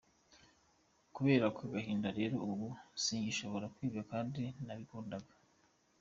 Kubera 1.15 1.43
ako 1.49 1.63
gahinda 1.73 2.07
rero 2.19 2.35
ubu 2.51 2.67
singishobora 3.03 3.71
kwiga 3.75 4.01
kandi 4.11 4.41
nabikundaga. 4.65 5.33